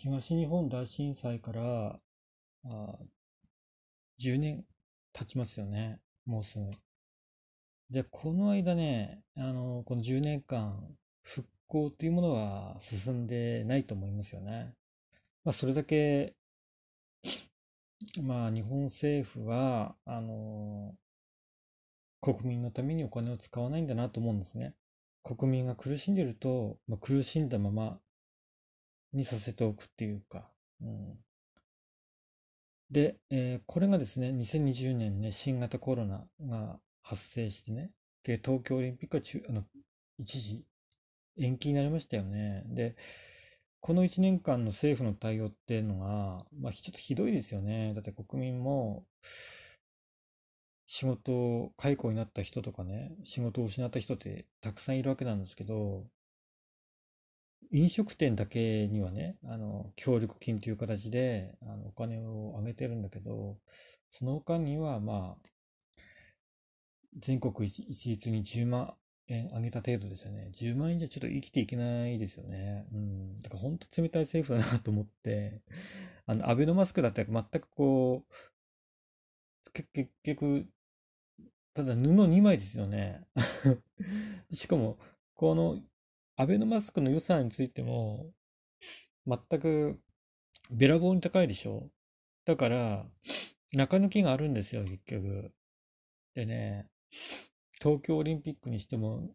[0.00, 1.98] 東日本大震災から
[2.64, 2.98] あ
[4.20, 4.64] 10年
[5.12, 5.98] 経ちますよね。
[6.24, 6.70] もうすぐ。
[7.90, 10.86] で、この間ね、あの、この10年間、
[11.24, 14.72] 復興というものは進んでないと思いますよね。
[15.42, 16.36] まあ、それだけ、
[18.22, 20.94] まあ、日本政府は、あの、
[22.20, 24.76] 国民のためにお金を使わないんだなと思うんですね。
[25.24, 27.98] 国民が苦しんでると、まあ、苦しんだまま
[29.12, 31.18] にさせておくっていうか、うん、
[32.90, 37.90] で、えー、これがですね、2020年ね、新型コロナが発生してね、
[38.24, 39.64] で、東京オリンピックは中あの
[40.18, 40.64] 一時
[41.38, 42.64] 延期になりましたよね。
[42.66, 42.96] で、
[43.80, 47.94] この1年間の政府の対応っていうのが、まあ、ちょっとひどいですよね。
[47.94, 49.04] だって国民も、
[50.86, 56.06] 仕事を解雇になった人とかね、仕事を失った人ってたくさんいるわけなんですけど、
[57.70, 63.58] 飲食店だけにはね、あの、協力金という形で、あの、お金をあげてるんだけど、
[64.10, 65.48] その他には、まあ、
[67.18, 68.94] 全国一律に10万
[69.28, 70.50] 円あげた程度ですよね。
[70.52, 72.86] 10万円じゃちょっと生きていけないですよね。
[72.92, 73.42] うん。
[73.42, 75.60] だから本当冷たい政府だなと思って、
[76.26, 78.34] あの、アベノマスクだって全くこう、
[79.72, 80.66] 結局、
[81.74, 83.26] ただ布2枚ですよね。
[84.50, 84.98] しかも、
[85.34, 85.80] この
[86.40, 88.32] アベノマスクの予算についても、
[89.26, 89.98] 全く
[90.70, 91.90] べらぼうに高いでしょ。
[92.44, 93.04] だから、
[93.72, 95.52] 中抜きがあるんですよ、結局。
[96.36, 96.86] でね、
[97.82, 99.34] 東京オリンピックにしても、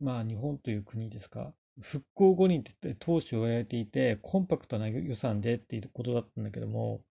[0.00, 1.52] まあ日本という国ですか、
[1.82, 7.04] 復興後にって当初言われていて、コンパクトな予算でっていうことだったんだけども、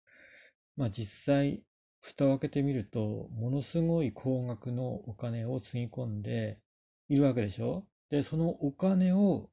[0.77, 1.65] まあ実際、
[2.01, 6.61] 蓋を開けてみると、ものすごい高額のお金をつぎ込んで
[7.09, 9.51] いるわけでしょで、そのお金を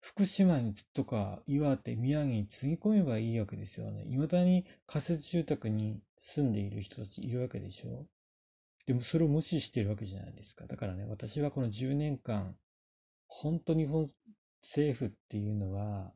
[0.00, 4.04] 福島にとか岩手、宮城につぎ込めばいいわけですよね。
[4.08, 8.06] 未だに仮設住宅に住んでいる人たちいるわけでしょ。
[8.86, 10.66] でもそれを無視してるわけじゃないですか。
[10.66, 12.56] だからね、私はこの10年間、
[13.26, 14.08] 本当日本
[14.62, 16.12] 政府っていうのは、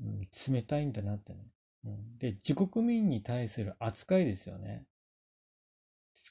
[0.00, 1.46] うん、冷たいんだなってね。
[1.84, 4.86] うん、で、自国民に対する扱いですよね。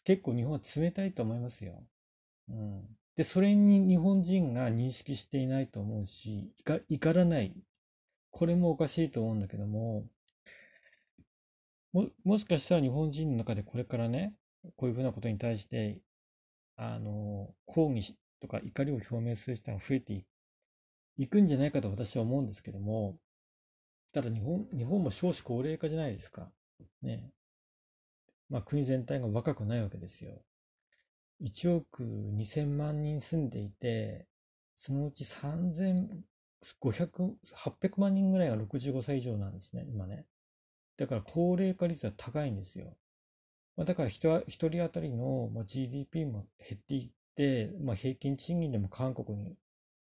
[0.04, 1.82] 結構日本は冷たいと思いますよ。
[3.16, 6.54] で、それに日本人が認識していないと思うし、
[6.90, 7.54] 怒らない。
[8.32, 10.06] これもおかしいと思うんだけども、
[12.24, 14.36] も、しかしたら日本人の中でこれからね、
[14.76, 16.00] こういうふうなことに対して、
[16.76, 18.02] あの、抗議
[18.40, 20.26] とか怒りを表明する人が増えて
[21.18, 23.18] いくんじゃないかと私は思うんですけども、
[24.14, 26.52] ただ日本、日本も少子高齢化じゃないですか。
[27.02, 27.32] ね。
[28.50, 30.42] まあ国全体が若くないわけですよ。
[31.42, 34.28] 1億2000万人住んでいて、
[34.76, 36.20] そのうち3500、
[37.56, 40.26] 800万人ぐらいが65歳以上なんですね、今ね。
[40.98, 42.98] だから高齢化率は高いんですよ。
[43.78, 49.56] だから人一人当たりの GDP も減っていって、まあ、平均賃金でも韓国に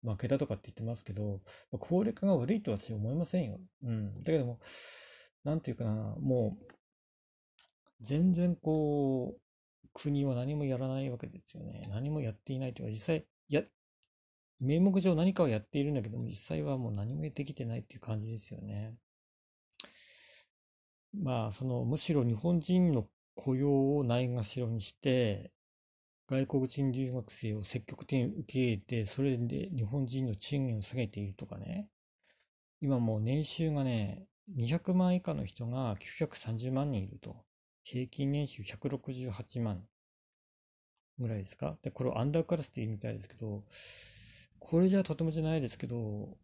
[0.03, 3.59] 負けたとかって言ってますけど、まあ、高齢化が悪いと私は思いませんよ。
[3.83, 4.21] うん。
[4.21, 4.59] だけども、
[5.43, 6.73] なんていうかな、もう、
[8.01, 9.41] 全然こう、
[9.95, 11.87] 国は何もやらないわけですよね。
[11.89, 13.63] 何もやっていないというか、実際、や、
[14.59, 18.93] 名目上何かをやっているんだけども、実際はもう何もできてないっていう感じですよね。
[21.13, 25.53] まあ、その、むしろ日本人の雇用をないがしろにして、
[26.27, 31.87] 外国人留学生を積極的に受け入れて、それで日本人の賃金を下げているとかね。
[32.81, 37.45] 今もう年収がね、200万以下の人が930万人いると。
[37.85, 39.87] 平均年収168万
[41.19, 41.77] ぐらいですか？
[41.83, 43.63] で、これをアンダーカラスって言うみたいですけど、
[44.59, 46.35] これじゃとてもじゃないですけど、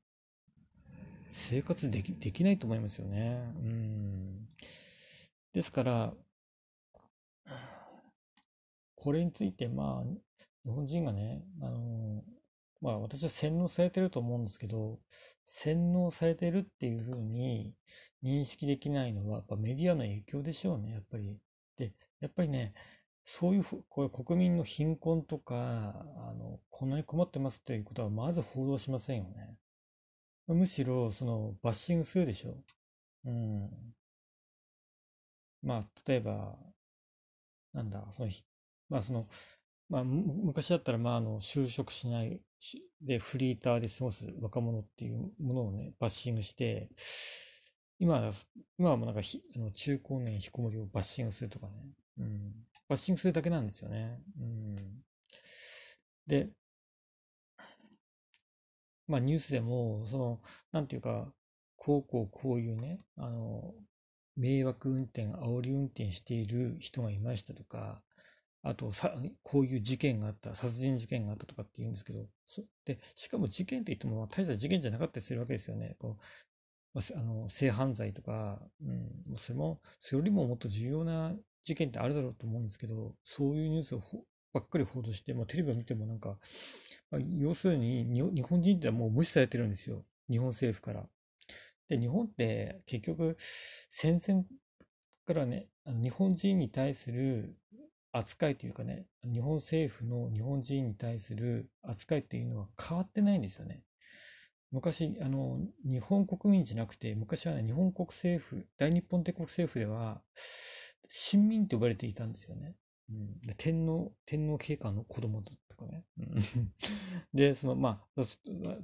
[1.32, 3.42] 生活できできないと思いますよね。
[3.56, 4.48] うん。
[5.52, 6.14] ですから、
[8.96, 12.24] これについて、まあ、日本人がね、あの、
[12.82, 15.00] まあ私は洗脳されてると思うんですけど、
[15.46, 17.74] 洗脳されてるっていうふうに
[18.24, 21.40] 認識できないのは、やっぱメディアの影響でしょうね、やっぱり。
[21.78, 22.74] で、やっぱりね、
[23.24, 29.58] そういうふ、これ国民の貧困とか、あの、こんなに困ってますということはまず報道しませんよね。
[30.48, 32.58] むしろ、その、バッシングするでしょ。
[33.26, 33.70] うん。
[35.64, 36.56] まあ、例えば、
[37.74, 38.32] なんだ、その、
[38.90, 39.28] まあ、その、
[39.92, 42.40] まあ、昔だったら、まあ、あの、就職しない
[43.02, 46.90] で、フリーターで過ごす若者っていうものをね、バッシングして、
[48.00, 48.32] 今、
[48.80, 51.74] 今はもうなんかひ、あの中高年引きこもりをバッシングするとかね、
[52.20, 52.54] うん、
[52.88, 54.22] バッシングするだけなんですよね。
[54.40, 54.76] うん、
[56.26, 56.50] で、
[59.08, 60.40] まあ、ニュースでも、その、
[60.72, 61.34] なんていうか、
[61.76, 63.74] こうこうこういうね、あの、
[64.38, 68.02] 迷惑運転、煽り運転している人がいましたとか、
[68.64, 72.28] あとさ、こういう事件があった、殺人事件があったとかって言うんですけど、
[72.86, 75.96] で、しかも事件って言っても大した事件じゃなかったりするわけですよね。
[76.00, 76.24] こう
[77.16, 84.02] あの性犯罪とか、うん、それも、それよりももっと重要な事件ってあるだろうと思うんですけど、そういうニュースを
[84.54, 86.38] ばっかり報道して、まあ、テレビを見てもなんか、
[87.10, 90.04] まあ、要するに日本人ってもう無視されてるんですよ。
[90.30, 91.08] 日本政府から。
[91.88, 94.44] で、日本って結局、戦前
[95.26, 97.56] からね、日本人に対する
[98.12, 103.84] 扱いというかね、日本政府の日本人に対する扱いっていうのは変わってないんですよね。
[104.72, 110.22] 昔、あの、日本国民じゃなくて、昔はね、日本国政府、大日本帝国政府では、
[111.08, 112.76] 親民と呼ばれていたんですよね。
[113.10, 116.06] うん、天皇、天皇陛下の子供とかね。
[117.34, 118.24] で、その、まあ、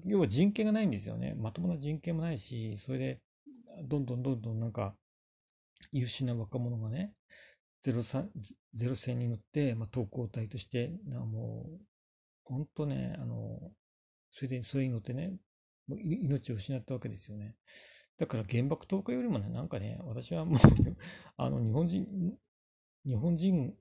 [0.05, 1.35] 要は人権がないんですよね。
[1.35, 3.21] まともな人権もないし、それで、
[3.85, 4.95] どんどんどんどんなんか、
[5.93, 7.13] 優秀な若者がね、
[7.81, 11.81] ゼロゼロ戦に乗って、まあ、投稿隊として、もう、
[12.43, 13.59] 本当ね、あの、
[14.31, 15.33] それで、それに乗ってね、
[15.89, 17.55] 命を失ったわけですよね。
[18.17, 20.59] だから原爆投下よりもね、なんかね、私はもう
[21.37, 22.37] あの、日本人、
[23.05, 23.75] 日本人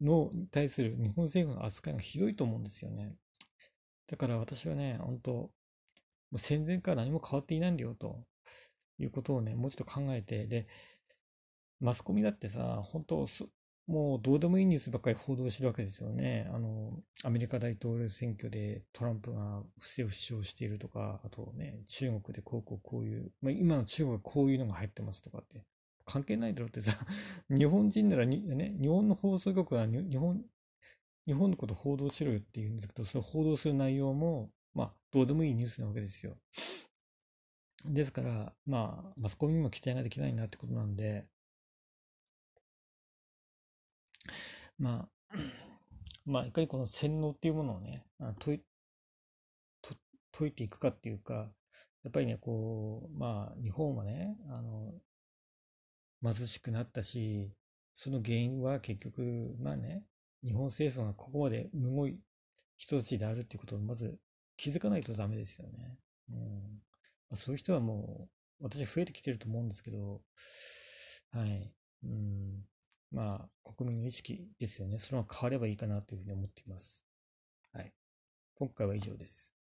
[0.00, 3.16] のに対する日本政府の扱いがひどいと思うんですよね。
[4.06, 5.50] だから私はね、本当も
[6.32, 8.24] う戦前から何も変わっていないんだよと
[8.98, 10.66] いうことをね、もうちょっと考えて、で、
[11.80, 13.26] マスコミだってさ、本当
[13.88, 16.50] もうどうでもいいニュースばっかり報道してるわけですよね。
[16.52, 16.92] あの、
[17.24, 25.62] アメリカ大統領選挙でトランプが不正を主張しているとか、あとね、中国でこうこうこういう、まあ、今の中国はこういうのが入ってますとかって、
[26.04, 26.92] 関係ないだろうってさ、
[27.48, 30.44] 日本人ならに、ね、日本の放送局は日本、
[31.26, 36.36] 日本のこと報道しろよって言うんですけど、その報道する内容も、まあ、どうでもいいニュースなわけですよ。
[37.86, 41.26] ですから、まあ、マスコミにも期待ができないなってことなんで、
[44.78, 45.36] まあ、
[46.24, 48.60] まあ、いかにこの洗脳っていうものをね、あ解い
[50.32, 51.50] 解いていくかっていうか、
[52.04, 54.92] やっぱりね、こう、まあ、日本はね、あの、
[56.22, 57.52] 貧しくなったし、
[57.92, 60.04] その原因は結局、まあね、
[60.44, 62.18] 日本政府がここまでむごい
[62.76, 64.18] 人たちであるっていうことをまず
[64.56, 65.98] 気づかないとダメですよね。
[66.30, 68.28] うんまあ、そういう人はも
[68.60, 70.22] う、私増えてきてると思うんですけど、
[71.30, 71.72] はい。
[72.04, 72.64] うん、
[73.10, 74.98] まあ、国民の意識ですよね。
[74.98, 77.06] それは変わればいいかなというふうに思っています。
[77.72, 77.92] はい。
[78.54, 79.57] 今回は以上です。